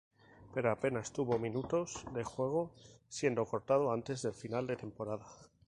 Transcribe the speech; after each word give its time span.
Pero 0.51 0.71
apenas 0.71 1.13
tuvo 1.13 1.37
minutos 1.37 2.03
de 2.15 2.23
juego, 2.23 2.71
siendo 3.07 3.45
cortado 3.45 3.91
antes 3.91 4.23
del 4.23 4.33
final 4.33 4.65
de 4.65 4.75
temporada. 4.75 5.27